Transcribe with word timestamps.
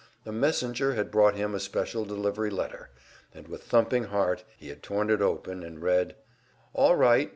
A 0.25 0.31
messenger 0.31 0.95
had 0.95 1.11
brought 1.11 1.35
him 1.35 1.53
a 1.53 1.59
special 1.59 2.05
delivery 2.05 2.49
letter, 2.49 2.89
and 3.35 3.47
with 3.47 3.61
thumping 3.61 4.05
heart 4.05 4.43
he 4.57 4.69
had 4.69 4.81
torn 4.81 5.11
it 5.11 5.21
open 5.21 5.61
and 5.61 5.79
read: 5.79 6.15
"All 6.73 6.95
right. 6.95 7.29